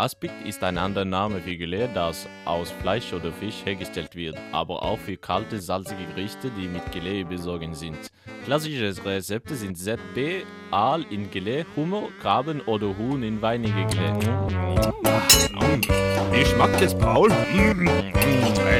[0.00, 4.82] Aspik ist ein anderer Name für Gelee, das aus Fleisch oder Fisch hergestellt wird, aber
[4.82, 7.98] auch für kalte, salzige Gerichte, die mit Gelee besorgen sind.
[8.46, 14.14] Klassische Rezepte sind ZB, Aal in Gelee, Hummer, Krabben oder Huhn in weinige Gelee.
[16.32, 17.28] Wie schmeckt es, Paul?
[17.52, 17.86] Mm,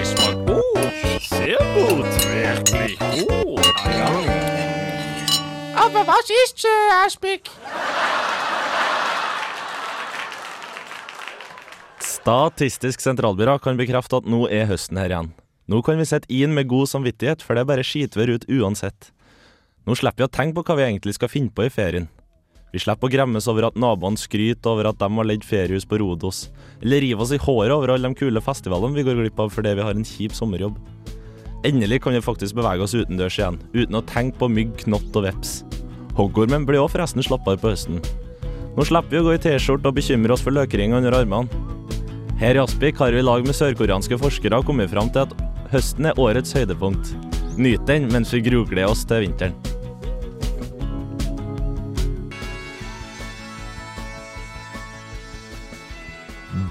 [0.01, 1.21] Es schmeckt gut.
[1.21, 3.75] Sehr gut, wirklich gut.
[3.85, 4.09] Ah, ja.
[5.85, 7.51] Aber was ist äh, Aspik?
[12.21, 15.31] Statistisk sentralbyrå kan bekrefte at nå er høsten her igjen.
[15.73, 19.09] Nå kan vi sitte inn med god samvittighet, for det er bare skitvær ut uansett.
[19.89, 22.11] Nå slipper vi å tenke på hva vi egentlig skal finne på i ferien.
[22.75, 26.03] Vi slipper å gremmes over at naboene skryter over at de har leid feriehus på
[26.03, 26.43] Rodos,
[26.85, 29.73] eller rive oss i håret over alle de kule festivalene vi går glipp av fordi
[29.81, 30.77] vi har en kjip sommerjobb.
[31.65, 35.25] Endelig kan vi faktisk bevege oss utendørs igjen, uten å tenke på mygg, knott og
[35.25, 35.63] veps.
[36.21, 38.05] Hoggormen blir òg forresten slappere på høsten.
[38.77, 41.71] Nå slipper vi å gå i T-skjorte og bekymre oss for løkring under armene.
[42.41, 45.33] Her i Aspik har vi i lag med sørkoreanske forskere kommet fram til at
[45.69, 47.11] høsten er årets høydepunkt.
[47.61, 49.53] Nyt den mens vi grugleder oss til vinteren.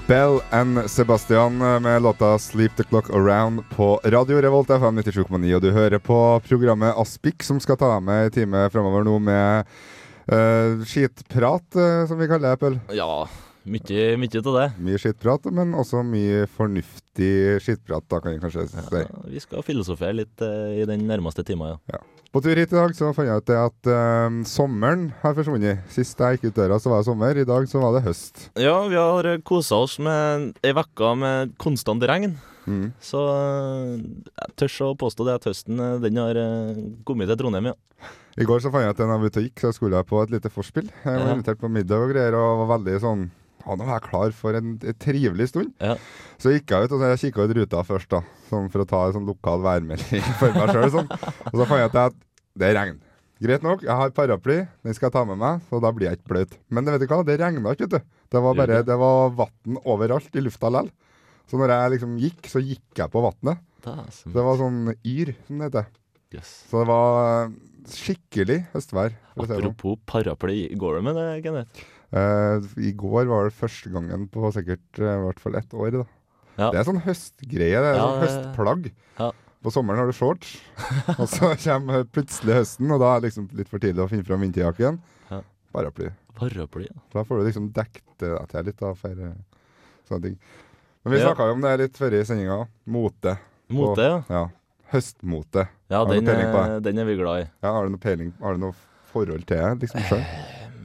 [0.08, 5.54] Bell and Sebastian med låta 'Sleep the Clock Around' på Radio Revolt FM 97,9.
[5.54, 9.18] Og du hører på programmet Aspik, som skal ta deg med en time framover nå
[9.22, 9.70] med
[10.32, 12.80] uh, skitprat, uh, som vi kaller det, Pøl.
[12.90, 13.28] Ja,
[13.64, 14.68] mye, mye av det.
[14.86, 17.32] Mye skittprat, men også mye fornuftig
[17.64, 19.02] skittprat, da kan jeg kanskje si.
[19.02, 22.02] Ja, vi skal filosofere litt uh, i den nærmeste timen, ja.
[22.30, 25.82] På tur hit i dag så fant jeg ut det at uh, sommeren har forsvunnet.
[25.90, 27.40] Sist jeg gikk ut døra, så var det sommer.
[27.42, 28.46] I dag så var det høst.
[28.54, 32.38] Ja, vi har kosa oss med ei uke med konstant regn.
[32.70, 32.90] Mm.
[33.02, 37.40] Så uh, jeg tør å påstå det at høsten eh, den har eh, kommet til
[37.40, 37.76] Trondheim, ja.
[38.38, 40.52] I går så fant jeg jeg var ute og gikk, så skulle på et lite
[40.52, 40.86] forspill.
[41.02, 41.34] Jeg var Ja.
[41.34, 43.24] invitert på middag og greier, og var veldig sånn
[43.60, 44.72] ja, nå var jeg klar for en,
[45.02, 45.74] trivelig stund.
[45.82, 45.96] Ja.
[46.40, 49.04] Så gikk jeg ut og jeg kikka ut ruta først, da, sånn for å ta
[49.06, 50.90] en sånn lokal værmelding for meg sjøl.
[50.96, 51.12] Sånn.
[51.52, 52.18] Og så fant jeg ut at
[52.60, 52.98] det er regn.
[53.40, 56.18] Greit nok, jeg har paraply, den skal jeg ta med meg, så da blir jeg
[56.18, 56.58] ikke bløt.
[56.68, 58.18] Men det vet du hva, det regna ikke, vet du.
[58.30, 60.90] Det var bare, det var vann overalt i lufta lell.
[61.48, 63.62] Så når jeg liksom gikk, så gikk jeg på vannet.
[64.12, 65.88] Så Det var sånn yr, som det heter.
[66.36, 66.50] Yes.
[66.70, 67.48] Så det var
[67.90, 69.16] skikkelig høstvær.
[69.16, 69.56] Det sånn.
[69.56, 71.88] Apropos paraply, går det med det, Kenneth?
[72.12, 75.90] Eh, I går var det første gangen på sikkert uh, i hvert fall ett år.
[76.00, 76.04] da.
[76.58, 76.70] Ja.
[76.74, 77.78] Det er sånn høstgreie.
[77.80, 78.90] Det er Ja, sånn høstplagg.
[79.20, 79.30] ja.
[79.60, 80.54] På sommeren har du shorts,
[81.20, 84.24] og så kommer plutselig høsten, og da er det liksom litt for tidlig å finne
[84.24, 84.96] fram vinterjakken.
[85.28, 85.42] Ja.
[85.76, 86.08] Paraply.
[86.38, 86.96] Paraply, ja.
[87.12, 89.34] Da får du liksom dekket deg til litt, da, for uh,
[90.08, 90.38] sånne ting.
[91.04, 91.26] Men vi Ja.
[91.28, 92.56] snakka jo om det litt før i sendinga.
[92.88, 93.36] Mote.
[93.68, 94.22] Mote, ja.
[94.32, 94.42] Ja.
[94.94, 95.68] Høstmote.
[95.92, 97.50] Ja, den, er- den er vi glad i.
[97.62, 98.74] Ja, har du noe peiling Har du noe
[99.12, 100.24] forhold til det liksom sjøl?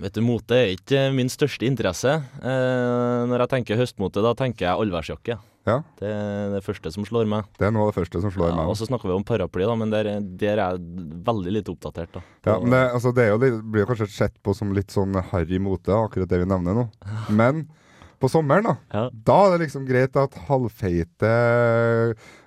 [0.01, 2.11] Vet du, Mote er ikke min største interesse.
[2.43, 5.37] Eh, når jeg tenker høstmote, da tenker jeg allværsjakke.
[5.65, 5.79] Ja.
[5.97, 7.47] Det er det første som slår meg.
[7.57, 8.67] Det er noe av det første som slår Ja, meg.
[8.69, 11.71] og så snakker vi om paraply, da, men der, er- der er jeg veldig lite
[11.73, 12.11] oppdatert.
[12.13, 12.21] da.
[12.45, 15.15] Ja, men det, altså, det jo det blir jo kanskje sett på som litt sånn
[15.31, 16.85] harry mote, akkurat det vi nevner nå.
[17.33, 17.67] Men
[18.21, 19.09] på sommeren, da, Ja.
[19.09, 21.33] da er det liksom greit at halvfeite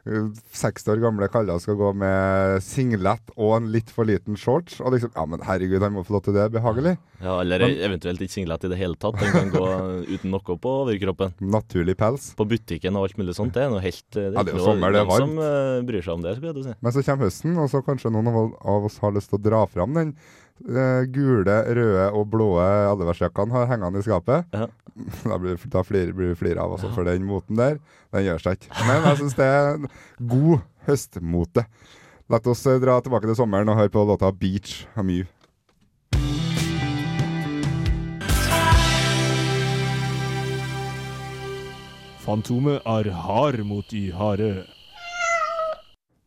[0.08, 4.78] 60 år gamle kaller skal gå med singlet og en litt for liten shorts.
[4.80, 6.46] Og liksom Ja, men herregud, han må få lov til det.
[6.54, 6.96] Behagelig.
[7.20, 9.18] Ja, eller Men- eventuelt ikke singlet i det hele tatt.
[9.20, 9.66] Den kan gå
[10.14, 11.34] uten noe på overkroppen.
[11.40, 12.32] Naturlig pels.
[12.38, 13.52] På butikken og alt mulig sånt.
[13.52, 15.82] Det er noe helt Det Ja, det er jo sommer, det er noen som uh,
[15.86, 16.76] bryr seg om det, skulle jeg si.
[16.80, 19.66] Men så kommer høsten, og så kanskje noen av, oss har lyst til å dra
[19.66, 20.14] fram den
[21.14, 24.48] gule, røde og blå allværsjakkene har hengende i skapet.
[24.52, 24.68] Ja.
[25.28, 27.78] Da blir, vi flere av oss, for den moten der,
[28.10, 28.72] den gjør seg ikke.
[28.82, 29.84] Men jeg syns det er
[30.32, 31.64] god høstmote.
[32.28, 35.24] La oss eh, dra tilbake til sommeren og høre på låta 'Beach' av Mew.
[42.20, 44.66] Fantomet er hard mot de harde.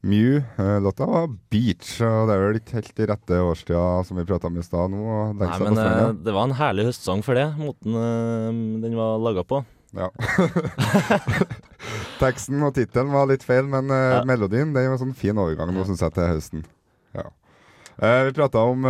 [0.03, 4.17] Mew, eh, låta var 'Beach', og det er vel ikke helt i rette årstida som
[4.17, 5.03] vi prata om i stad nå.
[5.37, 6.13] Nei, men stranda.
[6.25, 9.61] det var en herlig høstsang for det, måten eh, den var laga på.
[9.93, 10.09] Ja.
[12.21, 14.23] Teksten og tittelen var litt feil, men Ja.
[14.25, 16.65] melodien det var en sånn fin overgang nå, synes jeg, til høsten.
[17.13, 17.27] Ja.
[18.01, 18.81] Eh, vi prata om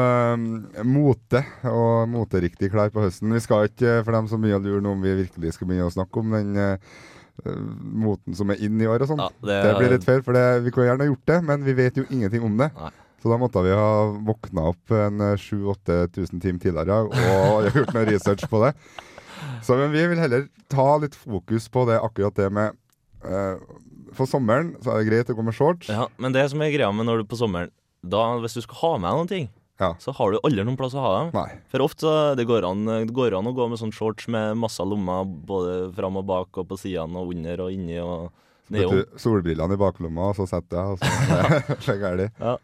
[0.87, 3.33] mote og moteriktige klær på høsten.
[3.33, 5.95] Vi skal ikke, for dem som mye lurer nå, om vi virkelig skal begynne å
[5.95, 6.55] snakke om den
[7.81, 9.21] moten som er inn i år og sånn.
[9.21, 11.97] Ja, det, blir litt feil, for det, vi kunne gjerne gjort det, men vi vet
[11.99, 12.71] jo ingenting om det.
[12.77, 12.91] Nei.
[13.21, 13.89] Så da måtte vi ha
[14.25, 18.71] våkna opp en 7000-8000 timer tidligere og gjort noe research på det.
[19.65, 22.77] Så men vi vil heller ta litt fokus på det akkurat det med
[23.25, 23.61] uh,
[24.17, 25.91] For sommeren så er det greit å gå med shorts.
[25.93, 28.79] Ja, men det som er greia med når du på sommeren da, Hvis du skal
[28.81, 29.49] ha med noen ting,
[29.81, 29.95] Ja.
[29.97, 31.31] så har du aldri noen plass å ha dem.
[31.35, 31.47] Nei.
[31.73, 34.59] For ofte så det går an, det går an å gå med sånn shorts med
[34.61, 38.29] masse lommer både fram og bak og på sidene og under og inni og
[38.71, 39.19] ned nedom.
[39.19, 42.57] solbrillene i baklomma, og så setter jeg, og så det er Ja.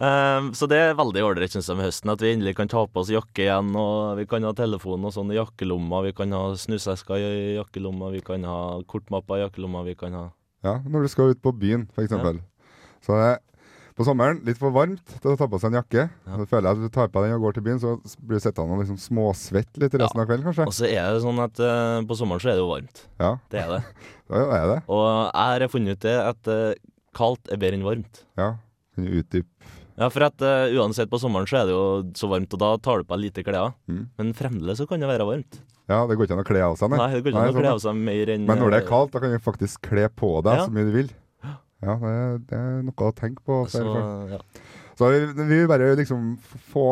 [0.00, 2.86] Um, så det er veldig ålreit synes jeg med høsten, at vi endelig kan ta
[2.88, 3.74] på oss jakke igjen.
[3.76, 8.08] Og vi kan ha telefonen og sånn i jakkelomma, vi kan ha snusesker i jakkelomma,
[8.14, 10.24] vi kan ha kortmapper i jakkelomma, vi kan ha
[10.64, 12.40] Ja, når du skal ut på byen, for eksempel.
[13.04, 13.38] Så det er
[13.98, 16.04] på sommeren litt for varmt til å ta på seg en jakke.
[16.26, 18.44] Så føler jeg at du tar på den og går til byen, så blir du
[18.44, 20.68] sittende og liksom småsvett litt resten av kvelden, kanskje.
[20.70, 23.02] Og så er det sånn at uh, på sommeren så er det jo varmt.
[23.20, 23.82] Ja, Det er det.
[24.30, 24.78] da er det.
[24.88, 26.72] Og jeg har funnet ut det at uh,
[27.16, 28.24] kaldt er bedre enn varmt.
[28.40, 28.52] Ja.
[28.94, 29.48] Kan du utdype
[30.00, 31.84] Ja, for at uh, uansett på sommeren så er det jo
[32.16, 33.74] så varmt, og da tar du på deg lite klær.
[33.90, 34.06] Mm.
[34.16, 35.60] Men fremdeles så kan det være varmt.
[35.90, 37.50] Ja, det går ikke an å kle av seg, Nei, det går ikke an å
[37.50, 39.80] sånn, kle av seg mer enn Men når det er kaldt, da kan du faktisk
[39.88, 40.66] kle på deg Ja.
[40.68, 41.08] så mye du vil.
[41.80, 42.12] Ja, det
[42.50, 43.62] det er noe å tenke på.
[43.72, 43.82] Så,
[44.30, 44.40] ja.
[45.00, 46.34] Så vi, vi vil bare liksom
[46.68, 46.86] få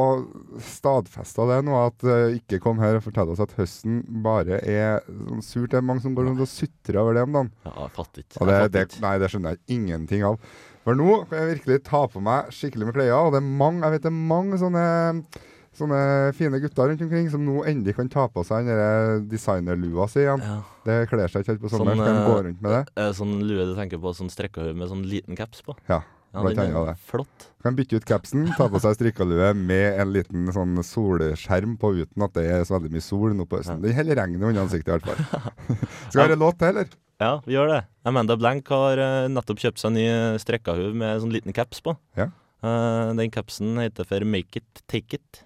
[0.64, 5.02] stadfesta det nå, at uh, ikke kom her og fortell oss at høsten bare er
[5.04, 5.74] sånn surt.
[5.74, 7.52] Det er mange som går rundt og sutrer over det om dagen.
[7.68, 8.48] ja, jeg fatter ikke.
[8.48, 10.40] Det, det, nei, det skjønner jeg ingenting av.
[10.88, 13.84] For nå kan jeg virkelig ta på meg skikkelig med klær, og det er mange,
[13.84, 14.86] jeg vet det er mange sånne,
[15.78, 16.00] sånne
[16.36, 20.20] fine gutter rundt omkring som nå endelig kan ta på seg den der designerlua si
[20.24, 20.42] igjen.
[20.44, 20.58] Ja.
[20.88, 22.84] Det kler seg ikke helt på sommeren, sånn, kan eh, gå rundt med det.
[23.04, 25.76] Er sånn lue du tenker på, sånn strekka med sånn liten caps på?
[25.90, 26.02] Ja,
[26.34, 26.96] Ja, den er det.
[27.08, 27.46] flott.
[27.64, 32.22] Kan bytte ut capsen, ta på seg strikkalue med en liten sånn solskjerm på uten
[32.26, 33.80] at det er så veldig mye sol nå på høsten.
[33.80, 35.78] Den heller regnet under ansiktet i hvert fall.
[36.10, 36.92] Skal vi ha en låt til, eller?
[37.18, 37.80] Ja, vi gjør det.
[38.06, 40.04] Amanda Blank har eh, nettopp kjøpt seg en ny
[40.38, 41.96] strekkahue med sånn liten caps på.
[42.20, 42.28] Ja.
[42.62, 45.42] Eh, den capsen heter for Make it, take it.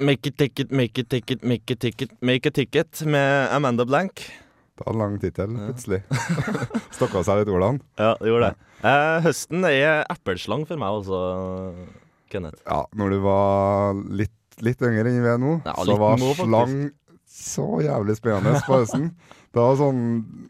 [0.00, 3.02] Make it, take it, make it, take it, make it, take it, make a ticket
[3.06, 4.24] med Amanda Blank.
[4.74, 6.00] Det var en lang tittel, plutselig.
[6.96, 7.78] Stokka seg litt ordene.
[8.00, 8.70] Ja, det gjorde det.
[8.90, 11.20] Eh, høsten er epleslang for meg, altså,
[12.32, 12.58] Kenneth.
[12.66, 14.34] Ja, når du var litt,
[14.66, 16.74] litt yngre enn vi er nå, Ja, så var nå, slang
[17.34, 19.12] så jævlig spennende på høsten.
[19.54, 20.02] Det var sånn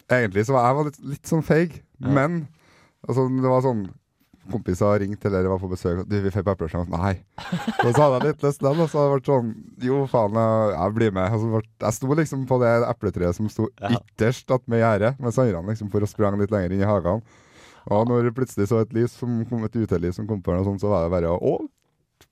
[0.08, 2.08] Egentlig så var jeg var litt, litt sånn feig, Ja.
[2.16, 2.40] men
[3.04, 3.84] altså, det var sånn
[4.52, 7.14] Kompiser ringte eller var på besøk du, vi får på Nei.
[7.84, 9.52] Og Så hadde jeg litt lyst til det, og så hadde det vært sånn
[9.86, 10.40] Jo, faen,
[10.74, 11.32] jeg, blir med.
[11.32, 15.40] Og så ble, jeg sto liksom på det epletreet som sto ytterst attmed gjerdet, mens
[15.40, 17.22] andre liksom for å sprang litt lenger inn i hagene.
[17.92, 20.68] Og når det plutselig så et lys som kom, et uteliv som kom på, og
[20.68, 21.56] sånn, så var det bare å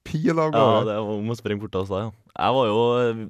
[0.06, 0.84] pil av Ja, gårde.
[0.88, 2.12] det var om å springe bort av da, ja.
[2.32, 2.78] Jeg var jo,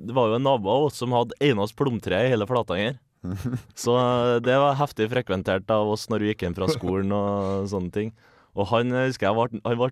[0.07, 3.01] det var jo en nabo av oss som hadde eneste plomtre i hele Flatanger.
[3.79, 7.69] Så eh, det var heftig frekventert av oss når vi gikk hjem fra skolen og
[7.71, 8.13] sånne ting.
[8.59, 9.91] Og han eh, husker jeg ble, han ble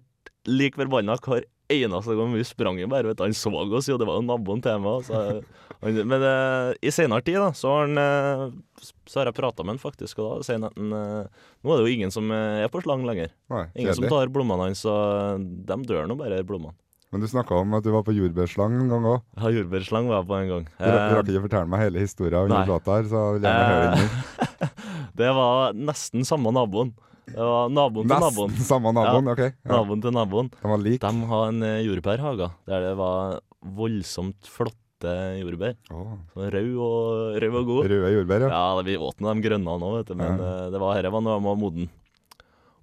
[0.48, 3.24] like forbanna hver eneste gang vi sprang i bare, vet du.
[3.24, 5.06] Han så oss jo, det var jo naboen til meg.
[5.06, 5.20] Så,
[5.84, 9.64] han, men uh, i senere tid da, så har han uh, så har jeg prata
[9.64, 12.30] med han faktisk, og da sier han at eh, nå er det jo ingen som
[12.32, 13.32] er på slang lenger.
[13.52, 16.76] Nei, Ingen som tar blommene hans, og de dør nå bare, blomstene.
[17.10, 19.24] Men du snakka om at du var på jordbærslang en gang òg.
[19.34, 20.66] Ja, jordbærslang var jeg på en gang.
[20.78, 23.88] Du rakk ikke fortelle meg hele historien under låta her, så jeg vil gjerne høre
[23.96, 24.74] den.
[25.20, 26.94] det var nesten samme naboen.
[27.30, 28.56] Det var naboen til naboen.
[28.70, 29.42] Samme naboen, OK.
[29.46, 29.52] Ja.
[29.76, 30.50] Naboen til naboen.
[30.56, 31.00] De var like.
[31.06, 33.38] De har en eh, jordbærhage der det var
[33.76, 35.74] voldsomt flotte jordbær.
[35.94, 37.84] Åh, Så Rød og, rød og god.
[37.92, 38.50] Røde jordbær, ja.
[38.52, 41.24] Ja, vi åt nå de grønne nå, vet du, men eh, det var dette var
[41.24, 41.86] når de var moden.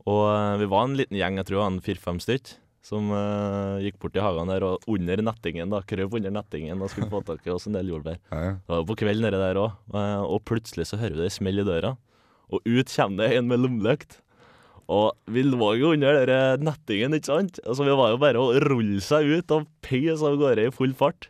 [0.08, 2.54] Og eh, vi var en liten gjeng, jeg tror det var en fire-fem stykk,
[2.88, 6.90] som eh, gikk bort i hagen der og under nettingen, da, krøp under nettingen og
[6.94, 8.18] skulle få tak i oss en del jordbær.
[8.32, 8.54] ja, ja.
[8.62, 9.76] Det var jo på kvelden nede der òg,
[10.24, 11.98] og plutselig så hører vi det smell i døra.
[12.48, 14.22] Og ut kommer det en med lommelykt.
[14.88, 17.58] Og vi lå jo under den nettingen, ikke sant?
[17.68, 20.94] Altså Vi var jo bare å rulle seg ut og peise av gårde i full
[20.96, 21.28] fart.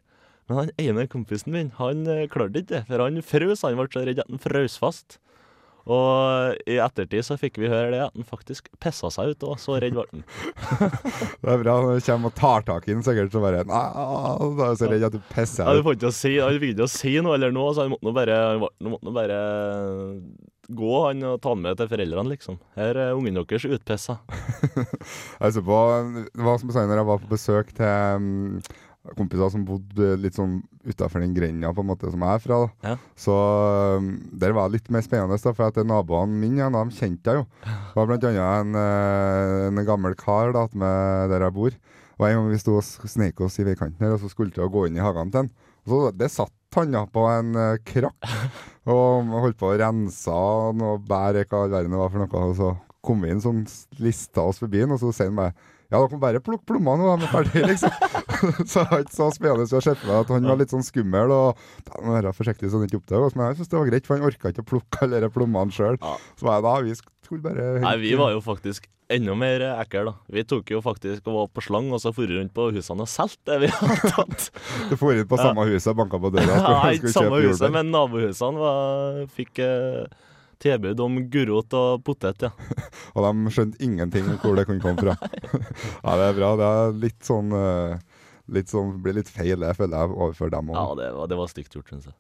[0.48, 3.66] Men han ene kompisen min, han eh, klarte ikke det, for han frøs.
[3.66, 5.18] Han ble så redd at han frøs fast.
[5.88, 9.60] Og i ettertid så fikk vi høre det, at han faktisk pissa seg ut, og
[9.64, 10.24] så redd ble han.
[11.42, 13.82] Det er bra når du kommer og tar tak i den, sikkert så bare da
[13.88, 15.86] er jeg så redd at du pisser Ja, du ut.
[15.88, 18.08] får ikke å si, han fikk ikke å si noe eller noe, så han måtte
[18.08, 19.40] nå bare, måtte nå bare
[20.68, 22.58] gå han og ta han med til foreldrene, liksom.
[22.78, 24.18] Her er ungen deres utpissa.
[25.42, 25.78] Jeg så på,
[26.34, 28.60] det var som jeg sa når jeg var på besøk til um,
[29.16, 30.58] kompiser som bodde litt sånn
[30.88, 32.58] utafor den grenda på en måte som jeg er fra.
[32.64, 32.92] da.
[32.92, 32.96] Ja.
[33.20, 33.36] Så
[34.02, 34.10] um,
[34.42, 37.42] der var det litt mer spennende, da, for at naboene mine ja, de kjente jeg
[37.44, 37.48] jo.
[37.64, 41.80] Det var annet en, eh, en gammel kar da, med der jeg bor.
[42.18, 44.72] Og en gang vi sto og snek oss i veikanten her, og så skulle vi
[44.74, 45.52] gå inn i hagen til han.
[45.86, 48.28] Og så det satt han på en uh, krakk
[48.92, 50.42] og holdt på å rense
[50.78, 52.44] noe bær, hva all verden det var for noe.
[52.52, 53.66] Og så kom vi inn sånn,
[54.04, 55.56] lista oss forbi han, og så sier han bare
[55.88, 57.94] Ja, dere må bare plukke plommene når de er ferdige, liksom.
[58.70, 60.84] så det var ikke så spennende å se for meg at han var litt sånn
[60.84, 61.62] skummel og
[62.04, 63.38] må være forsiktig så han ikke oppdager oss.
[63.40, 65.74] Men jeg syns det var greit, for han orka ikke å plukke alle de plommene
[65.74, 65.96] sjøl.
[66.04, 66.18] Ja.
[66.36, 70.10] Så var jeg da, vi skulle bare Nei, vi var jo faktisk enda mer ekkel,
[70.10, 70.14] da.
[70.34, 73.12] Vi tok jo faktisk og var på slang, og så for rundt på husene og
[73.12, 74.48] solgte det vi hadde tatt.
[74.90, 76.58] Du for inn på samme huset og banka på døra.
[76.68, 77.76] Ja, ikke samme huset, jordbær.
[77.78, 80.28] men nabohusene var, fikk eh,
[80.64, 82.52] tilbud om gulrot og potet, ja.
[83.16, 85.18] Og de skjønte ingenting om hvor det kunne komme fra.
[86.04, 86.54] ja, det er bra.
[86.60, 87.98] Det er litt sånn eh,
[88.56, 91.50] Litt sånn, blir litt feil, det føler jeg, overfor dem Ja, det var, det var
[91.52, 92.16] stygt gjort, syns jeg.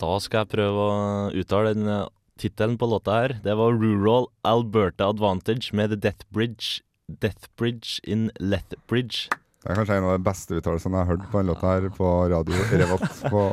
[0.00, 0.94] Da skal jeg prøve å
[1.38, 2.08] uttale den eh,
[2.40, 3.36] tittelen på låta her.
[3.44, 6.82] Det var Rural Alberta Advantage med The Death Bridge.
[7.06, 9.28] Death Bridge in Lethbridge.
[9.64, 11.86] Det er kanskje en av de beste uttalelsene jeg har hørt på denne låta her
[11.94, 13.44] på radio Revolt på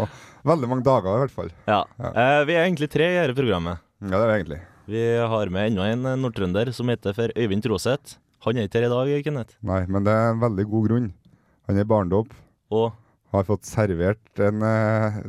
[0.50, 1.54] veldig mange dager, i hvert fall.
[1.70, 1.84] Ja.
[2.02, 2.12] Ja.
[2.12, 3.84] Eh, vi er egentlig tre i dette programmet.
[4.02, 4.60] Ja, det er vi egentlig.
[4.92, 5.06] Vi
[5.36, 8.18] har med enda en eh, nordtrønder som heter for Øyvind Troseth.
[8.48, 9.56] Han er ikke her i dag, Kenneth.
[9.70, 11.12] Nei, men det er en veldig god grunn.
[11.70, 12.32] Han er i barndom.
[12.74, 12.88] Og
[13.32, 15.22] Har fått servert en eh,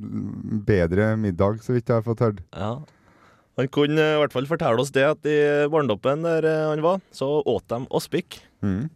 [0.67, 2.43] bedre middag, så vidt jeg har fått hørt.
[2.57, 2.75] ja.
[3.61, 5.39] Han kunne eh, i hvert fall fortelle oss det at i
[5.73, 8.41] barndommen der eh, han var, så åt de aspik.
[8.65, 8.89] Mm.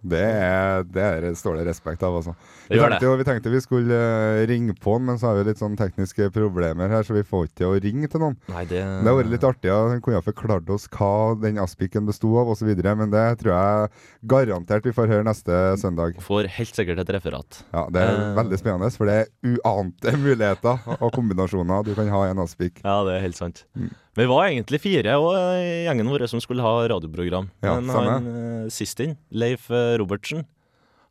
[0.00, 2.32] Det, er, det er, står det respekt av, altså.
[2.70, 5.48] Vi tenkte, jo, vi tenkte vi skulle uh, ringe på han, men så har vi
[5.50, 8.38] litt sånn tekniske problemer her, så vi får ikke til å ringe til noen.
[8.48, 9.68] Nei, det hadde vært litt artig.
[9.68, 9.78] ja.
[9.90, 13.90] Han kunne ha forklart oss hva den aspiken besto av, osv., men det tror jeg
[14.30, 16.20] garantert vi får høre neste søndag.
[16.24, 17.62] Får helt sikkert et referat.
[17.74, 18.36] Ja, Det er uh...
[18.40, 22.80] veldig spennende, for det er uante muligheter og kombinasjoner du kan ha i en aspik.
[22.84, 23.66] Ja, det er helt sant.
[23.76, 23.92] Mm.
[24.18, 27.50] Vi var egentlig fire og, i gjengen vår som skulle ha radioprogram.
[27.62, 30.46] Ja, Men han eh, sist inn, Leif eh, Robertsen,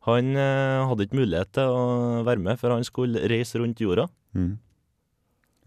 [0.08, 4.08] han eh, hadde ikke mulighet til å være med, for han skulle reise rundt jorda.
[4.36, 4.58] Mm.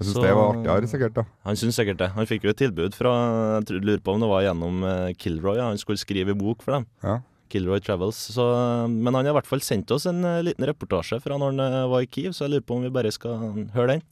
[0.03, 1.15] Jeg syns det var artigere, sikkert.
[1.15, 2.09] da Han syns sikkert det.
[2.17, 3.13] Han fikk jo et tilbud fra
[3.61, 5.61] Jeg lurer på om det var gjennom eh, Kilroy.
[5.61, 5.69] Ja.
[5.71, 6.89] Han skulle skrive bok for dem.
[7.05, 7.21] Ja.
[7.53, 8.17] Kilroy Travels.
[8.33, 8.45] Så,
[8.89, 11.65] men han har i hvert fall sendt oss en eh, liten reportasje fra når han
[11.67, 13.47] eh, var i Kiev, så jeg lurer på om vi bare skal
[13.77, 14.05] høre den.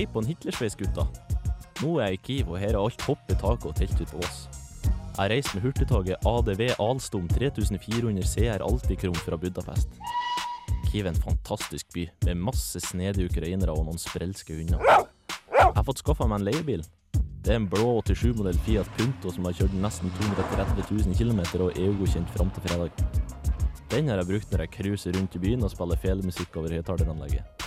[0.00, 1.02] Hei på en Hitlersveis, gutta.
[1.82, 4.14] Nå er jeg i Kiev, og her er alt hopp i taket og telt ut
[4.14, 4.38] på Voss.
[5.18, 9.92] Jeg reiser med hurtigtoget ADV Alstom 3400 CR Altikrom fra Budapest.
[10.86, 14.80] Kiev er en fantastisk by, med masse snedige ukrainere og noen sprelske hunder.
[14.88, 16.88] Jeg har fått skaffa meg en leiebil.
[17.44, 20.80] Det er en blå 87-modell Fiat Punto som har kjørt nesten 230
[21.12, 23.08] 000 km og er EU-godkjent fram til fredag.
[23.92, 27.59] Den har jeg brukt når jeg cruiser rundt i byen og spiller felemusikk over høyttaleranlegget.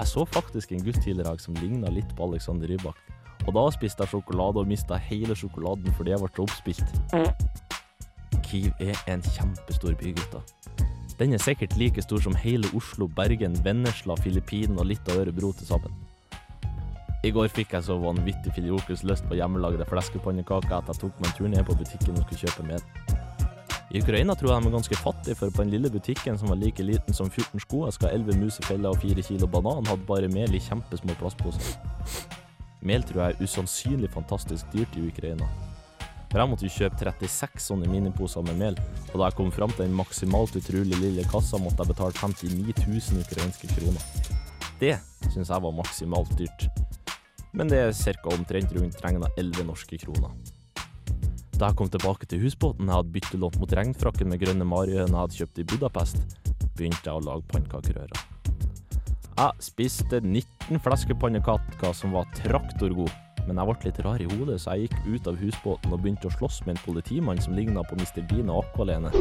[0.00, 2.96] Jeg så faktisk en gutt tidligere i dag som ligna litt på Alexander Rybak.
[3.44, 6.94] Og da spiste jeg sjokolade og mista hele sjokoladen fordi jeg ble oppspilt.
[8.46, 10.40] Kiev er en kjempestor by, gutter.
[11.20, 15.52] Den er sikkert like stor som hele Oslo, Bergen, Vennesla, Filippinene og litt av Ørebro
[15.52, 15.92] til sammen.
[17.20, 21.28] I går fikk jeg så vanvittig filiokus lyst på hjemmelagde fleskepannekaker at jeg tok meg
[21.28, 23.09] en tur ned på butikken og skulle kjøpe med.
[23.90, 26.58] I Ukraina tror jeg de er ganske fattige, for på den lille butikken som var
[26.60, 30.28] like liten som 14 sko, jeg skal 11 musefeller og 4 kilo banan, hadde bare
[30.30, 31.72] mel i kjempesmå plastposer.
[32.86, 35.48] Mel tror jeg er usannsynlig fantastisk dyrt i Ukraina.
[36.30, 38.78] For jeg måtte jo kjøpe 36 sånne miniposer med mel,
[39.10, 42.86] og da jeg kom fram til den maksimalt utrolig lille kassa, måtte jeg betale 59
[42.86, 44.06] 000 ukrainske kroner.
[44.78, 44.94] Det
[45.32, 46.70] syns jeg var maksimalt dyrt.
[47.50, 48.30] Men det er ca.
[48.30, 50.30] omtrent rundt regna 11 norske kroner.
[51.60, 55.20] Da jeg kom tilbake til husbåten jeg hadde byttelånt mot regnfrakken med grønne marihøner jeg
[55.20, 56.22] hadde kjøpt i Budapest,
[56.78, 58.22] begynte jeg å lage pannekakerører.
[59.36, 63.12] Jeg spiste 19 fleskepannekaker som var traktorgod,
[63.44, 66.32] men jeg ble litt rar i hodet, så jeg gikk ut av husbåten og begynte
[66.32, 68.24] å slåss med en politimann som ligna på Mr.
[68.32, 69.12] Bean og Aqualene.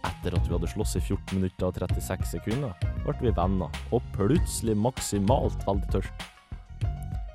[0.00, 2.72] Etter at vi hadde slåss i 14 minutter og 36 sekunder,
[3.04, 6.30] ble vi venner, og plutselig maksimalt veldig tørst.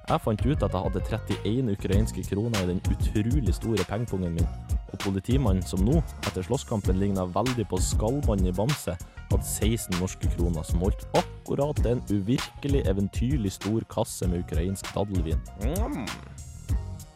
[0.05, 4.50] Jeg fant ut at jeg hadde 31 ukrainske kroner i den utrolig store pengepungen min,
[4.93, 5.97] og politimannen som nå,
[6.27, 8.93] etter slåsskampen, ligna veldig på Skallmannen i Bamse,
[9.31, 15.41] hadde 16 norske kroner, som holdt akkurat en uvirkelig eventyrlig stor kasse med ukrainsk daddelvin.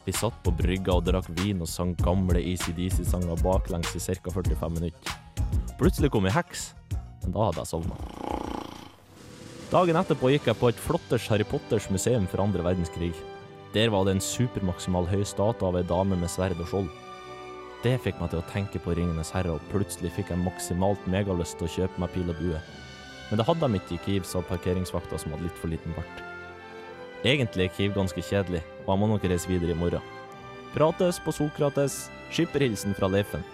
[0.08, 4.34] Vi satt på brygga og drakk vin og sang gamle ACDC-sanger baklengs i ca.
[4.34, 5.14] 45 minutter.
[5.78, 6.72] Plutselig kom ei heks,
[7.22, 8.29] men da hadde jeg sovna.
[9.70, 13.12] Dagen etterpå gikk jeg på et flotters Harry Potters museum for andre verdenskrig.
[13.76, 16.88] Der var det en supermaksimal høy statue av ei dame med sverd og skjold.
[17.84, 21.60] Det fikk meg til å tenke på Ringenes herre, og plutselig fikk jeg maksimalt megalyst
[21.60, 22.62] til å kjøpe meg pil og bue.
[23.30, 26.26] Men det hadde de ikke i Kiev, sa parkeringsvakta som hadde litt for liten bart.
[27.22, 30.10] Egentlig er Kiev ganske kjedelig, og jeg må nok reise videre i morgen.
[30.74, 32.08] Prates på Sokrates.
[32.34, 33.46] Skipperhilsen fra Leifen.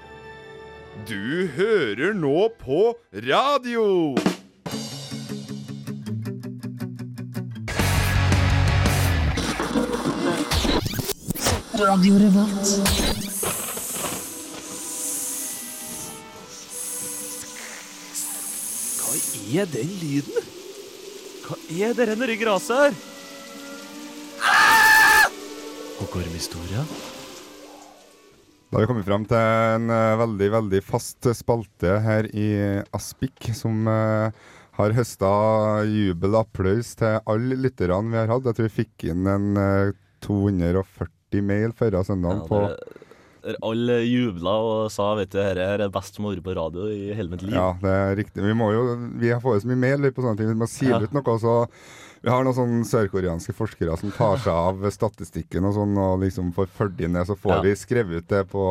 [1.11, 2.87] Du hører nå på
[3.27, 4.15] radio!
[11.75, 12.69] Radio Revolt.
[18.95, 19.15] Hva
[19.59, 20.45] er den lyden?
[21.43, 22.95] Hva er det renner i gresset her?
[24.39, 25.27] Ah!
[25.99, 26.85] Hoggormhistoria.
[28.69, 32.95] Da har vi kommet fram til en eh, veldig, veldig fast spalte her i eh,
[32.95, 34.31] Aspik, som eh,
[34.79, 35.33] har høsta
[35.91, 38.47] jubel og applaus til alle lytterne vi har hatt.
[38.47, 39.51] Jeg tror vi fikk inn en
[40.23, 43.03] 240 40 mail før søndagen ja, på
[43.65, 46.87] alle jubla og sa vet du, dette er det beste som har vært på radio
[46.91, 47.53] i hele mitt liv.
[47.55, 48.41] Ja, det er riktig.
[48.45, 48.87] Vi må jo,
[49.21, 50.49] vi har jo så mye mail på sånne ting.
[50.51, 51.05] Vi må sile ja.
[51.05, 51.37] ut noe.
[51.41, 51.55] så
[52.25, 56.51] Vi har noen sånne sørkoreanske forskere som tar seg av statistikken og sånn, og liksom
[56.55, 57.27] får fulgt inn det.
[57.29, 57.61] Så får ja.
[57.67, 58.65] vi skrevet ut det på,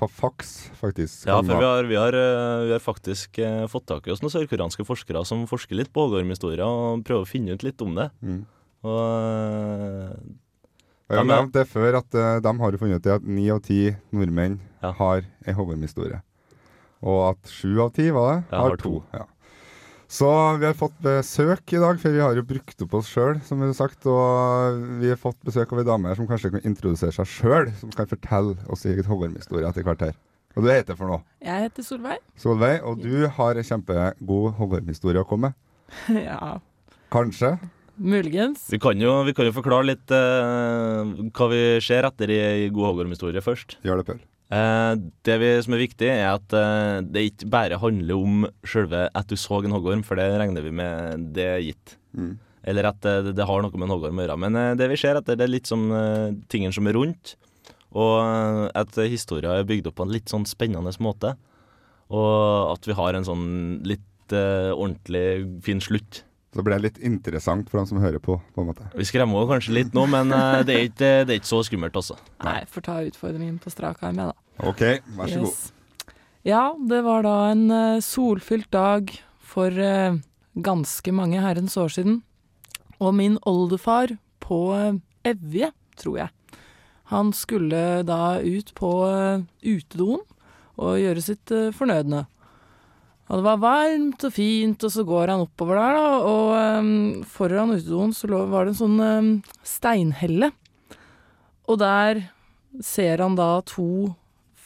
[0.00, 1.24] på faks, faktisk.
[1.24, 4.14] Ja, for sånn vi har, vi har, eh, vi har faktisk eh, fått tak i
[4.14, 7.80] oss noen sørkoreanske forskere som forsker litt på Ågorm-historier og prøver å finne ut litt
[7.84, 8.10] om det.
[8.20, 8.42] Mm.
[8.84, 10.16] Og eh,
[11.10, 13.90] jeg har nevnt det før, at uh, de har funnet ut at ni av ti
[14.14, 14.92] nordmenn Ja.
[14.96, 16.22] har en Hoggorm-historie.
[17.04, 19.00] Og at sju av ti, var det, Ja, har har to.
[19.00, 19.02] to.
[19.12, 19.26] Ja.
[20.08, 20.28] Så
[20.60, 23.58] vi har fått besøk i dag, for vi har jo brukt opp oss sjøl, som
[23.60, 24.06] vi har sagt.
[24.06, 27.72] Og vi har fått besøk av ei dame her som kanskje kan introdusere seg sjøl,
[27.80, 30.14] som kan fortelle oss eget Hoggorm-historie etter hvert her.
[30.56, 31.22] Og du heter for noe?
[31.42, 32.20] Jeg heter Solveig.
[32.38, 36.22] Solveig, og du har en kjempegod Hoggorm-historie å komme med.
[36.28, 36.58] ja,
[37.10, 37.58] Kanskje?
[37.96, 38.66] Muligens.
[38.72, 42.70] vi, kan jo, vi kan jo forklare litt eh, hva vi ser etter i, i
[42.74, 43.78] god hoggormhistorie først.
[43.86, 44.22] Gjør det, Per.
[44.54, 44.94] Eh,
[45.26, 49.30] det vi, som er viktig, er at eh, det ikke bare handler om selve at
[49.30, 51.96] du så en hoggorm, for det regner vi med det er gitt.
[52.14, 52.34] Mm.
[52.64, 54.40] Eller at det, det har noe med en hoggorm å gjøre.
[54.40, 57.36] Men eh, det vi ser etter, det er litt som uh, tingene som er rundt,
[57.94, 61.34] og eh, at historien er bygd opp på en litt sånn spennende måte.
[62.14, 63.46] Og at vi har en sånn
[63.86, 66.24] litt eh, ordentlig fin slutt.
[66.54, 68.84] Så det ble litt interessant for dem som hører på, på en måte.
[68.94, 71.58] Vi skremmer jo kanskje litt nå, men eh, det, er ikke, det er ikke så
[71.66, 72.14] skummelt, altså.
[72.46, 74.68] Nei, får ta utfordringen på strak arm, jeg, da.
[74.70, 74.82] OK,
[75.16, 76.12] vær så god.
[76.46, 76.60] Ja,
[76.92, 79.10] det var da en eh, solfylt dag
[79.42, 80.20] for eh,
[80.54, 82.20] ganske mange herrens år siden.
[83.02, 84.60] Og min oldefar på
[85.26, 86.60] Evje, tror jeg,
[87.10, 88.92] han skulle da ut på
[89.58, 90.22] utedoen
[90.78, 92.28] og gjøre sitt fornødne.
[93.24, 96.50] Og det var varmt og fint, og så går han oppover der, da, og
[96.84, 99.30] um, foran utedoen så var det en sånn um,
[99.64, 100.50] steinhelle.
[101.64, 102.26] Og der
[102.84, 104.12] ser han da to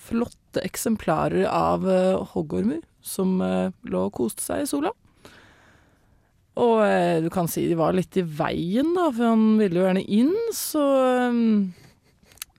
[0.08, 4.90] flotte eksemplarer av uh, hoggormer som uh, lå og koste seg i sola.
[6.58, 9.86] Og uh, du kan si de var litt i veien, da, for han ville jo
[9.86, 10.82] gjerne inn, så
[11.30, 11.70] um,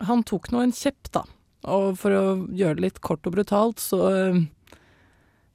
[0.08, 1.26] han tok nå en kjepp, da.
[1.68, 2.24] Og for å
[2.56, 4.40] gjøre det litt kort og brutalt, så uh,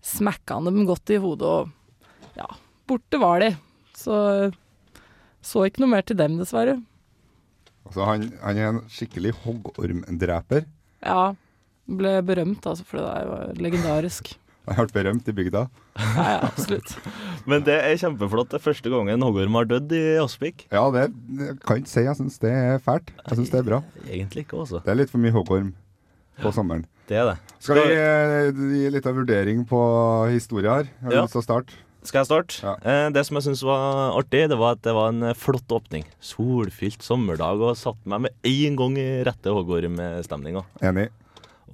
[0.05, 2.49] smekka han dem godt i hodet, og ja,
[2.89, 3.55] borte var de.
[3.97, 4.19] Så
[5.45, 6.79] så ikke noe mer til dem, dessverre.
[7.85, 10.65] Altså, han, han er en skikkelig hoggormdreper.
[11.05, 11.35] Ja,
[11.85, 14.33] ble berømt, altså, for det der var legendarisk.
[14.65, 15.67] Han ble berømt i bygda.
[16.01, 16.95] Ja, ja, absolutt.
[17.51, 18.49] Men det er kjempeflott.
[18.49, 20.65] Det er første gangen en hoggorm har dødd i Aspik.
[20.73, 21.03] Ja, det
[21.37, 23.13] jeg kan ikke si jeg syns det er fælt.
[23.19, 23.83] Jeg syns det er bra.
[24.07, 24.81] Egentlig ikke, altså.
[24.87, 25.75] Det er litt for mye hoggorm
[26.43, 26.85] på sommeren.
[27.09, 27.39] Det er det.
[27.61, 29.81] Skal vi eh, gi litt av vurdering på
[30.33, 30.87] historia her?
[31.03, 31.23] Har du Ja.
[31.27, 31.73] lyst til å starte?
[32.05, 32.57] Skal jeg starte?
[32.63, 32.75] Ja.
[32.85, 35.69] Eh, det som jeg syntes var artig, det var at det var en eh, flott
[35.73, 36.05] åpning.
[36.21, 40.65] Solfylt sommerdag, og satte meg med en gang i rette hoggormstemninga.
[40.85, 41.09] Enig.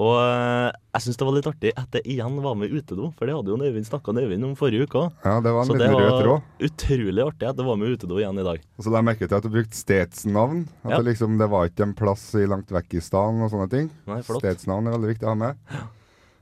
[0.00, 3.28] Og eh, jeg syns det var litt artig at det igjen var med utedo, for
[3.28, 5.10] det hadde jo Øyvind snakka Øyvind om forrige uke òg.
[5.26, 6.42] Ja, det var en Så det var tråd.
[6.70, 8.62] utrolig artig at det var med utedo igjen i dag.
[8.78, 10.62] Og så la jeg merke til at du brukte stedsnavn.
[10.86, 10.96] At Ja.
[11.02, 13.90] det, liksom, det var ikke en plass i langt vekk i staden og sånne ting.
[14.08, 14.40] Nei, flott.
[14.40, 15.56] Stedsnavn er veldig viktig å ha med.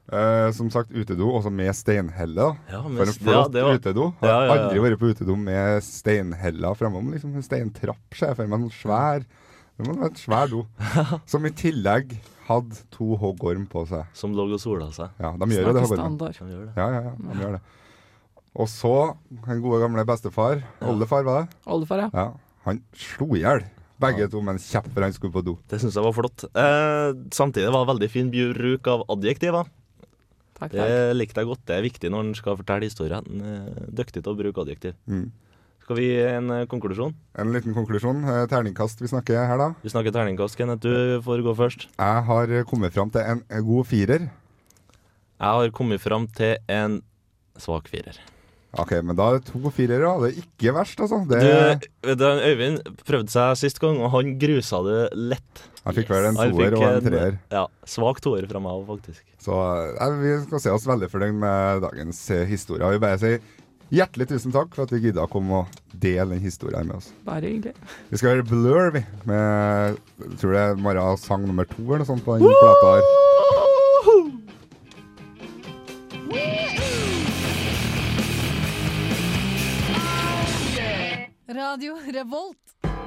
[0.08, 2.34] Eh, som sagt, utedo, også med steinhelle.
[2.38, 2.56] da.
[2.70, 4.14] Ja, men For en flott ja, var- utedo.
[4.22, 7.10] Har Ja, aldri vært på utedo med steinheller framom.
[7.12, 8.60] Liksom en steintrapp, ser jeg for meg.
[8.62, 9.24] En svær
[9.78, 10.66] Det må være en svær do.
[11.26, 12.16] Som i tillegg
[12.48, 14.08] hadde to hoggorm på seg.
[14.16, 15.14] Som lå og sola seg.
[15.20, 16.36] Ja, de gjør jo det, standard.
[16.38, 16.74] De gjør det.
[16.78, 17.62] Ja, ja, ja, de gjør det.
[18.58, 18.92] Og så
[19.46, 22.08] den gode gamle bestefar, oldefar var det, Oldefar, ja.
[22.14, 22.30] ja,
[22.64, 23.66] han slo i hjel
[23.98, 25.56] begge to med en kjepp før han skulle på do.
[25.70, 26.44] Det syns jeg var flott.
[26.54, 29.66] Eh, samtidig var det veldig fin bruk av adjektiver.
[30.58, 31.16] Takk, Det takk.
[31.18, 31.64] likte jeg godt.
[31.66, 33.18] Det er viktig når en skal fortelle historier.
[33.26, 34.94] En er dyktig til å bruke adjektiv.
[35.10, 35.26] Mm.
[35.88, 37.14] Skal vi gi en eh, konklusjon?
[37.40, 38.18] En liten konklusjon.
[38.28, 39.68] Eh, Terningkast vi snakker her, da.
[39.80, 40.58] Vi snakker terningkast.
[40.60, 41.86] Kenneth, du får gå først.
[41.94, 44.26] Jeg har eh, kommet fram til en, god firer.
[44.28, 46.98] Jeg har kommet fram til en
[47.56, 48.20] svak firer.
[48.76, 50.10] OK, men da er det to firere.
[50.20, 51.22] Det er ikke verst, altså.
[51.24, 51.40] Det,
[52.04, 55.62] Du, den Øyvind prøvde seg sist gang, og han grusa det lett.
[55.86, 57.38] Han fikk vel en toer og en treer.
[57.48, 59.24] Ja, svak toer fra meg òg, faktisk.
[59.40, 62.92] Så ja, vi skal se oss veldig fornøyd med dagens eh, historie.
[62.92, 63.32] Vil bare si
[63.94, 67.08] hjertelig tusen takk for at vi gidda å komme og dele den historien med oss.
[67.26, 67.74] Bare hyggelig.
[68.10, 69.02] Vi skal høre Blur, vi.
[69.28, 72.86] Med jeg tror det er Mara sang nummer to eller noe sånt på den plata
[72.98, 73.04] her.
[81.58, 82.97] Radio Revolt.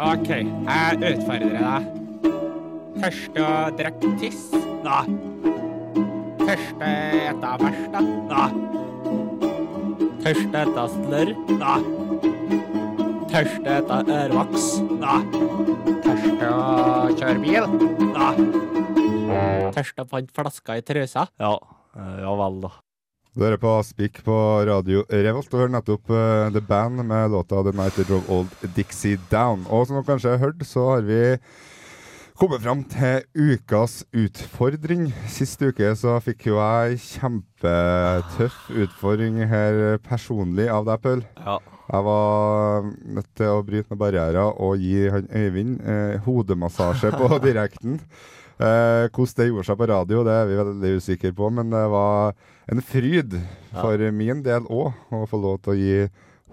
[0.00, 1.88] OK, jeg utfordrer deg.
[3.02, 4.46] Først å drikke tiss?
[4.80, 5.02] Nei.
[6.80, 7.82] å ete bæsj,
[8.30, 8.46] da?
[10.24, 11.34] Først å ete slørr?
[11.52, 11.78] Nei.
[13.60, 14.70] å ete ørvoks?
[15.04, 15.22] Nei.
[16.08, 16.56] Først å
[17.20, 17.68] kjøre bil?
[18.16, 18.34] Nei.
[19.76, 21.28] Først å fant flaska i trusa?
[21.36, 21.58] Ja,
[21.92, 22.72] eh, ja vel, da.
[23.30, 25.46] Du hører på Spik på radio Revolt.
[25.52, 29.62] Du hører nettopp uh, The Band med låta The Night They Drove Old Dixie Down.
[29.70, 31.20] Og som dere kanskje har hørt, så har vi
[32.40, 35.12] kommet fram til ukas utfordring.
[35.30, 41.22] Sist uke så fikk jo jeg kjempetøff utfordring her personlig av deg, Paul.
[41.38, 41.60] Ja.
[41.90, 47.30] Jeg var nødt til å bryte med barrierer og gi han Øyvind eh, hodemassasje på
[47.46, 47.98] direkten.
[48.60, 51.84] Eh, hvordan det gjorde seg på radio, det er vi veldig usikre på, men det
[51.88, 52.34] var
[52.68, 53.38] en fryd
[53.72, 56.02] for min del òg å få lov til å gi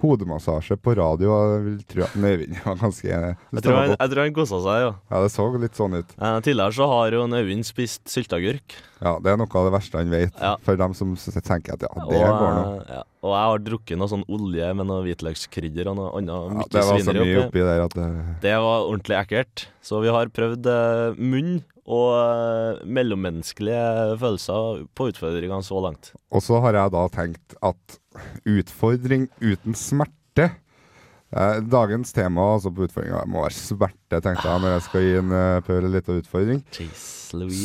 [0.01, 1.31] hodemassasje på radio.
[1.55, 4.81] Jeg vil tro at Øyvind var ganske Jeg tror han, jeg tror han kosa seg,
[4.86, 4.91] ja.
[5.12, 6.15] Ja, det så litt sånn ut.
[6.17, 8.77] Eh, tidligere så har jo en Øyvind spist sylteagurk.
[9.01, 10.33] Ja, Det er noe av det verste han vet.
[10.41, 10.55] Ja.
[10.65, 12.65] For dem som s- tenker at ja, Og, det går nå.
[12.81, 16.33] eh, ja, og jeg har drukket noe sånn olje med noe hvitløkskrydder og noe annet
[16.33, 17.47] Ja, mye det var så svineri mye oppi.
[17.47, 18.07] oppi der at det
[18.41, 19.65] Det var ordentlig ekkelt.
[19.81, 26.12] Så vi har prøvd eh, munn og eh, mellommenneskelige følelser på utfordringene så langt.
[26.31, 27.99] Og så har jeg da tenkt at
[28.47, 34.75] utfordring uten smerte eh, Dagens tema altså på utfordringa må være smerte, tenkte jeg når
[34.75, 36.62] jeg skal gi en uh, Paul en liten utfordring.
[36.77, 37.03] Jeez,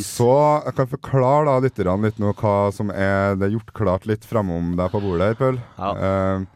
[0.08, 0.30] Så
[0.66, 4.26] jeg kan forklare da lytterne litt nå hva som er Det er gjort klart litt
[4.26, 5.62] framom deg på bordet her, Pøl.
[5.78, 5.92] Ja.
[5.94, 6.50] Eh,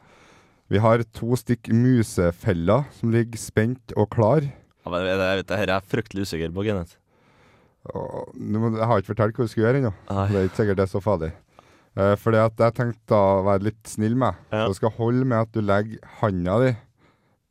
[0.73, 4.43] vi har to stykk musefeller som ligger spent og klar.
[4.43, 6.97] Ja, men jeg vet, det her er jeg fryktelig usikker på, Kenneth.
[7.87, 9.93] Jeg har ikke fortalt hva du skal gjøre ennå.
[10.09, 11.31] Det er ikke sikkert det er så farlig.
[11.97, 14.37] Uh, fordi at jeg tenkte å være litt snill med.
[14.53, 14.67] Ja.
[14.67, 16.73] Så det skal holde med at du legger handa di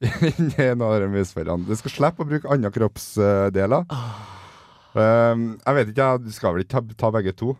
[0.29, 1.65] inni en av de musfellene.
[1.65, 3.87] Du skal slippe å bruke andre kroppsdeler.
[4.95, 7.55] Um, jeg vet ikke, du skal vel ikke ta, ta begge to?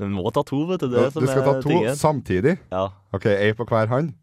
[0.00, 0.88] Du må ta to, vet du.
[0.88, 1.96] Det Du som du skal ta to tingen.
[2.00, 2.56] samtidig?
[2.72, 2.86] Ja.
[3.12, 4.14] OK, ei på hver hånd?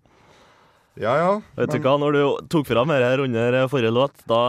[0.97, 1.33] Ja ja.
[1.59, 4.39] Vet du hva, når du tok fram dette her under eh, forrige låt, da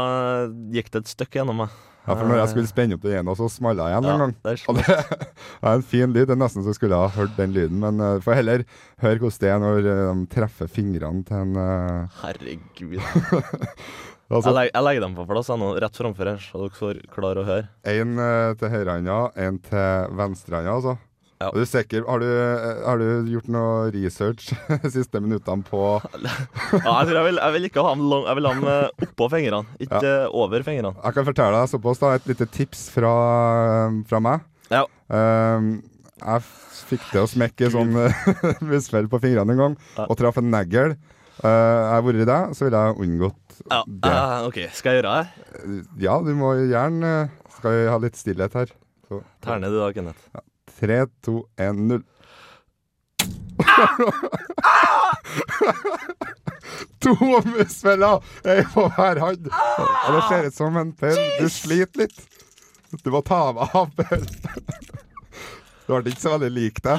[0.73, 1.75] gikk det et stykke gjennom meg.
[2.09, 4.35] Ja, for når jeg skulle spenne opp den ene, så smalla jeg en gang.
[4.45, 6.27] det er Og det er en fin lyd.
[6.31, 7.81] Det er nesten så jeg skulle ha hørt den lyden.
[7.83, 8.65] Men uh, får heller
[9.05, 12.97] høre hvordan det er når eh, de treffer fingrene til en uh, Herregud.
[14.33, 16.79] altså, Jeg, legger, jeg legger dem på plass jeg nå, rett framfor her, så dere
[16.81, 17.69] får klare å høre.
[17.93, 20.97] En uh, til høyrehånda, en til venstrehånda, altså.
[21.39, 21.53] Ja.
[21.55, 22.03] Du sikker?
[22.09, 24.49] Har du, eh, har du gjort noe research
[24.95, 25.83] siste minuttene på
[26.85, 29.05] Ja, jeg jeg vil, jeg vil ikke ha dem, lang, jeg vil ha dem eh,
[29.07, 30.17] oppå fingrene, ikke ja.
[30.35, 30.97] over fingrene.
[30.99, 32.11] Jeg kan fortelle deg såpass, da.
[32.19, 33.13] Et lite tips fra,
[34.11, 34.43] fra meg.
[34.73, 34.83] Ja.
[35.07, 35.71] Um,
[36.19, 36.45] jeg
[36.89, 40.09] fikk til å smekke sånn uh, musfell på fingrene en gang, Ja.
[40.09, 40.97] og traff en negl.
[41.39, 44.11] Uh, jeg har vært deg, så ville jeg unngått Ja, det.
[44.11, 45.79] Uh, OK, skal jeg gjøre det?
[46.03, 47.13] Ja, du må gjerne
[47.55, 48.75] Skal vi ha litt stillhet her?
[49.07, 49.23] Så.
[49.47, 50.27] Terne du da, Kenneth.
[50.79, 52.05] Tre, to, én, null.
[57.03, 57.15] to
[57.47, 58.21] musfeller!
[58.47, 59.49] er på hver hånd.
[59.51, 61.19] Og det ser ut som en penn.
[61.41, 62.19] Du sliter litt.
[63.05, 64.23] Du må ta av, Pøl.
[65.89, 66.97] Du ble ikke så veldig lik deg.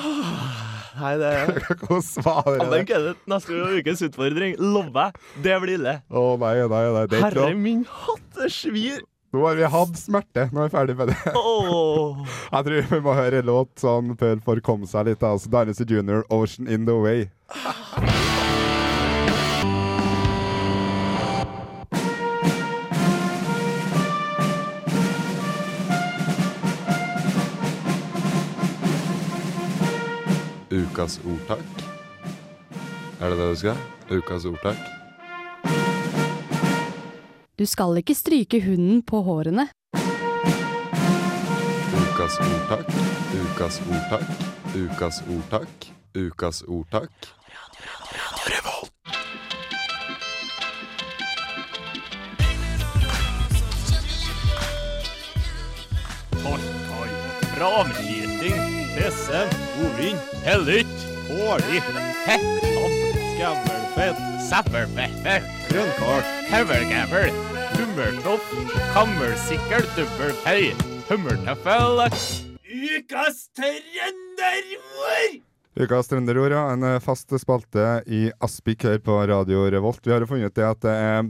[0.99, 1.37] Nei, det er
[1.79, 2.65] Hvordan var det?
[2.73, 5.11] men Kenneth, neste ukes utfordring, lover jeg,
[5.45, 5.93] det blir ille.
[6.11, 7.03] Å nei, nei, nei.
[7.05, 8.99] Er Herre min hatt, det svir.
[9.31, 10.47] Nå har vi hatt smerte.
[10.49, 11.17] Nå er vi ferdig med det.
[11.37, 12.17] Oh.
[12.53, 15.21] Jeg tror vi må høre en låt sånn Pøl får komme seg litt.
[15.21, 17.29] Altså Dynasty Junior, 'Ocean In The Way'.
[30.69, 31.65] Ukas ordtak.
[33.21, 33.77] Er det det du skal?
[34.09, 34.98] Ukas ordtak.
[37.59, 39.67] Du skal ikke stryke hunden på hårene.
[41.99, 42.87] Ukas ordtak,
[43.35, 44.23] ukas ordtak,
[44.79, 45.67] ukas ordtak,
[46.15, 47.11] ukas ordtak.
[47.51, 48.93] Radio, radio, radio, Revolt.
[56.47, 56.61] Oi,
[57.01, 57.09] oi.
[57.57, 58.63] Framleting,
[58.95, 59.39] presse,
[59.75, 60.15] godvin,
[60.47, 61.83] hellytt, hårlig,
[62.23, 62.91] hekkan,
[63.35, 64.15] skavlfett
[65.69, 67.35] grønnkål, høvelgævel,
[67.75, 68.45] hummertopp,
[68.93, 70.71] kammersikkel, dubbelfei,
[71.09, 72.01] hummertøffel.
[72.69, 75.37] Ukas trønderord!
[75.79, 76.63] Ukas trønderord, ja.
[76.73, 80.01] En eh, fast spalte i Aspik her på Radio Revolt.
[80.05, 81.29] Vi har jo funnet ut det at det er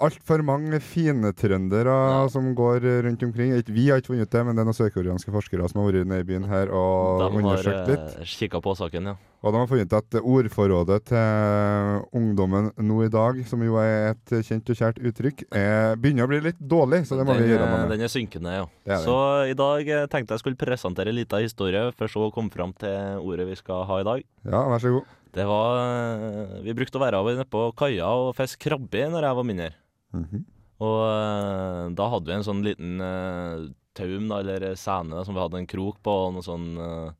[0.00, 1.94] altfor mange fine trøndere
[2.32, 3.52] som går rundt omkring.
[3.68, 6.24] Vi har ikke funnet det, men det er noen sørkoreanske forskere som har vært nede
[6.24, 8.16] i byen her og De undersøkt litt.
[8.20, 9.16] eh, kikket på saken, ja.
[9.40, 14.34] Og de har funnet at ordforrådet til ungdommen nå i dag, som jo er et
[14.44, 17.06] kjent og kjært uttrykk, er, begynner å bli litt dårlig.
[17.08, 17.94] Så det må den, vi gjøre eh, noe med.
[17.94, 18.66] Den er synkende, ja.
[18.84, 19.00] Er.
[19.04, 19.16] Så
[19.48, 22.74] i dag eh, tenkte jeg skulle presentere en liten historie, for så å komme fram
[22.76, 24.28] til ordet vi skal ha i dag.
[24.44, 25.16] Ja, vær så god.
[25.30, 29.38] Det var eh, Vi brukte å være nede på kaia og fiske krabbe når jeg
[29.40, 29.70] var mindre.
[30.16, 30.46] Mhm.
[30.80, 35.42] Og eh, da hadde vi en sånn liten uh, taum, da, eller sene, som vi
[35.42, 37.10] hadde en krok på, og noen sånn uh,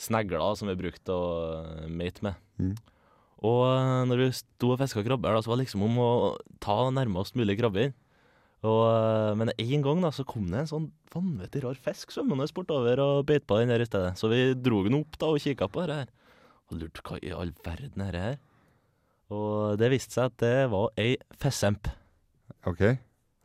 [0.00, 2.40] snegler som vi brukte å uh, mate med.
[2.56, 2.72] Mm.
[3.42, 6.10] Og eh, når vi sto og fiska krabber, da, så var det liksom om å
[6.62, 7.90] ta nærmest mulig krabber.
[8.62, 12.46] Og, eh, men en gang da, så kom det en sånn vanvittig rar fisk svømmende
[12.54, 14.14] bortover og beit på den der i stedet.
[14.20, 16.14] Så vi dro den opp da og kikka på det her.
[16.70, 18.38] Og lurte hva i all verden er det her?
[19.32, 21.88] Og det viste seg at det var ei fessemp.
[22.68, 22.84] OK.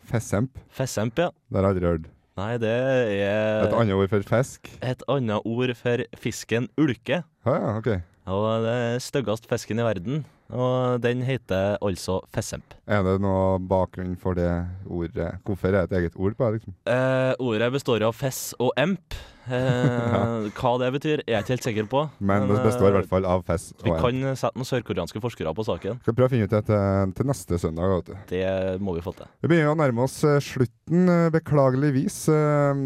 [0.08, 0.60] Fessemp.
[0.72, 1.32] Fessemp, ja.
[1.48, 2.08] Det har jeg aldri hørt.
[2.38, 4.70] Nei, det er Et annet ord for fisk?
[4.86, 7.24] Et annet ord for fisken ulke.
[7.48, 7.90] Ja, ja, OK.
[8.28, 10.26] Og det er styggest fisken i verden.
[10.54, 12.76] Og den heter altså fessemp.
[12.88, 14.48] Er det noe bakgrunn for det
[14.86, 15.34] ordet?
[15.48, 16.60] Hvorfor er det et eget ord på det?
[16.60, 16.76] liksom?
[16.88, 19.18] Eh, ordet består av fess og emp.
[19.48, 22.02] Eh, Hva det betyr, er jeg ikke helt sikker på.
[22.20, 25.66] Men det består i hvert fall av fess Vi kan sette noen sørkoreanske forskere på
[25.68, 26.00] saken.
[26.04, 27.94] Skal prøve å finne ut det til, til neste søndag.
[27.98, 28.16] Vet du.
[28.34, 28.46] Det
[28.84, 29.30] må vi få til.
[29.44, 32.18] Vi begynner å nærme oss eh, slutten, eh, beklageligvis.
[32.34, 32.84] Eh,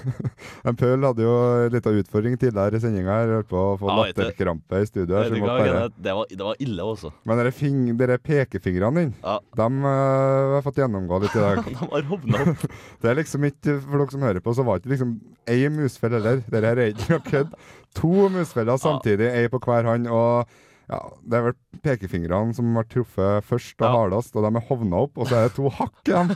[0.68, 3.20] en Pøl hadde jo en liten utfordring tidligere i sendinga.
[3.34, 5.20] Holdt på å få Ja, latterkrampe i studio.
[5.20, 5.86] her, bare...
[5.94, 7.12] Det, var, det var ille også.
[7.28, 9.38] Men dere, fing, dere pekefingrene dine, Ja.
[9.58, 11.62] dem uh, har fått gjennomgå litt i dag.
[11.68, 12.66] De har hovna opp.
[13.04, 15.14] Det er liksom ikke, For dere som hører på, så var det ikke liksom
[15.50, 16.44] ei musfelle heller.
[16.50, 17.56] Dette er ikke noe kødd.
[18.00, 20.08] To musfeller samtidig, ei på hver hånd.
[20.10, 20.48] og
[20.90, 25.04] ja, Det er vel pekefingrene som ble truffet først og hardest, og de er hovna
[25.06, 25.16] opp.
[25.18, 26.34] Og så er det to hakk igjen.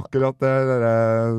[0.00, 0.92] Akkurat det dere,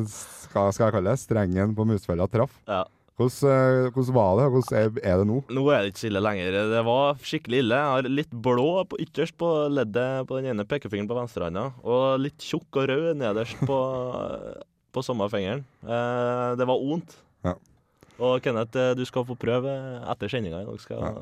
[0.10, 2.58] skal, skal jeg kalle det, strengen på musfella traff.
[2.68, 2.84] Ja.
[3.22, 5.40] Hvordan, eh, hvordan var det, hvordan er, er det nå?
[5.54, 6.60] Nå er det ikke så ille lenger.
[6.72, 7.80] Det var skikkelig ille.
[7.80, 12.22] Jeg har litt blå på ytterst på leddet på den ene pekefingeren på venstrehånda, og
[12.24, 13.82] litt tjukk og rød nederst på,
[14.96, 15.64] på samme fingeren.
[15.86, 17.20] Eh, det var vondt.
[17.48, 17.58] Ja.
[18.22, 19.74] Og Kenneth, eh, du skal få prøve
[20.14, 20.80] etter sendinga i dag.
[20.82, 21.22] Skal...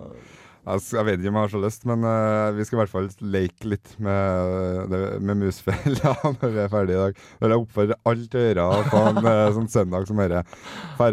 [0.68, 2.92] Jeg, jeg vet ikke om jeg har så lyst, men uh, vi skal i hvert
[2.92, 7.22] fall leke litt med, det, med musfella når vi er ferdige i dag.
[7.46, 10.44] Jeg oppfordrer alle til å gjøre på en uh, sånn søndag som dette.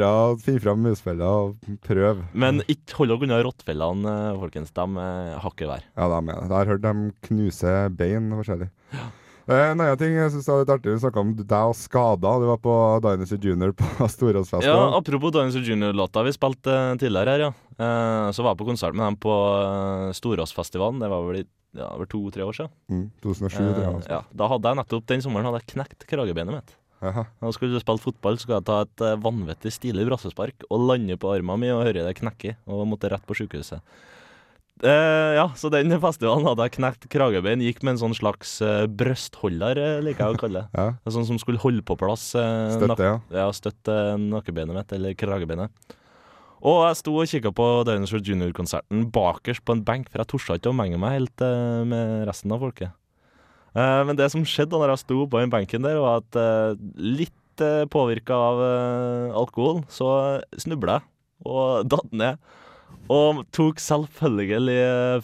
[0.08, 2.26] og finne fram musfella og prøve.
[2.34, 4.74] Men ikke hold dere unna rottefellene, eh, folkens.
[4.76, 5.06] De
[5.44, 5.86] hakker hver.
[5.94, 6.42] Ja, de er det.
[6.42, 6.94] Jeg har hørt de
[7.28, 8.68] knuse bein forskjellig.
[8.96, 9.06] Eh,
[9.46, 12.40] En annen ting jeg synes det var litt artig, vi snakka om deg og skader.
[12.42, 12.72] Du var på
[13.04, 13.86] Dynasty Junior på
[14.66, 17.52] Ja, Apropos Dinosaur Junior-låta vi spilte eh, tidligere her, ja.
[17.76, 19.36] Eh, så var jeg på konsert med dem på
[20.18, 20.98] Storåsfestivalen.
[21.04, 22.72] Det var vel i ja, to-tre år siden.
[22.90, 23.84] Mm, 2007, tror jeg.
[23.84, 24.10] Eh, altså.
[24.16, 26.74] ja, da hadde jeg nettopp den sommeren hadde jeg knekt kragebeinet mitt.
[27.04, 27.26] Aha.
[27.42, 30.86] Da skulle du spille fotball, så skulle jeg ta et eh, vanvittig stilig brassespark og
[30.90, 33.84] lande på armen min og høre det knekke, og måtte rett på sykehuset.
[34.84, 37.64] Eh, ja, så den festivalen hadde jeg knekt kragebein.
[37.64, 40.68] Gikk med en sånn slags uh, brøstholder, eh, liker jeg å kalle det.
[40.82, 41.12] Ja.
[41.12, 43.20] Sånn som skulle holde på plass uh, Støtte, ja.
[43.34, 43.46] ja.
[43.56, 45.96] Støtte nakkebeinet mitt, eller kragebeinet.
[46.66, 50.56] Og jeg sto og kikka på Dinosaur Junior-konserten bakerst på en benk, for jeg torde
[50.58, 52.94] ikke å menge meg helt eh, med resten av folket.
[53.76, 56.72] Eh, men det som skjedde da jeg sto på den benken der, var at uh,
[56.96, 61.12] litt uh, påvirka av eh, alkohol, så snubla jeg
[61.46, 62.40] og datt ned.
[63.12, 64.70] Og tok selvfølgelig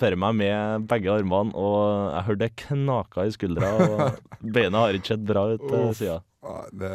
[0.00, 1.78] for meg med begge armene, og
[2.12, 3.72] jeg hørte det knaka i skuldra.
[3.78, 4.20] Og
[4.54, 6.22] beina har ikke sett bra ut uh, siden.
[6.74, 6.88] Det,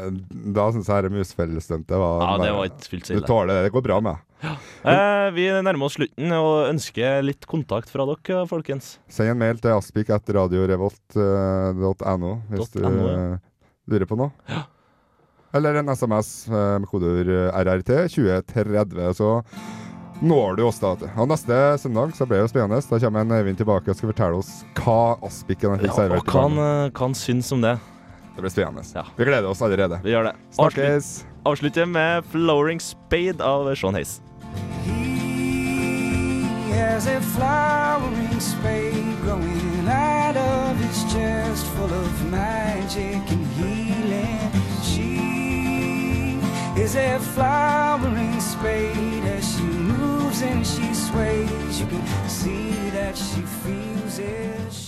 [0.51, 3.61] da syns jeg det musfellestuntet var Ja, det var ikke fullt så Du tåler det.
[3.69, 4.55] Det går bra med ja.
[4.91, 8.97] Eh, vi nærmer oss slutten og ønsker litt kontakt fra dere, folkens.
[9.07, 13.15] Send en mail til aspik etter radiorevolt.no hvis du .no, ja.
[13.15, 13.39] eh,
[13.87, 14.31] lurer på noe.
[15.55, 19.13] Eller en SMS eh, med kodeord eh, RRT 2030.
[19.17, 19.31] Så
[20.21, 20.95] når du oss da.
[21.17, 22.81] Og neste søndag så blir det spennende.
[22.89, 26.41] Da kommer en Øyvind tilbake og skal fortelle oss hva aspiken fikk Ja, og hva
[26.47, 27.77] han, eh, hva syns om det.
[28.35, 29.05] Det blir spennende.
[29.17, 29.99] Vi gleder oss allerede.
[30.03, 30.35] Vi gjør det.
[30.53, 31.25] Snakkes!
[31.45, 34.21] Avslutter med 'Flowering Spade' av Sean Hayes.
[34.85, 44.46] He has a flowering spade growing out of his chest full of magic and healing.
[46.77, 51.79] Is a flowering spade as she moves and she sways.
[51.81, 54.86] You can see that she feels it.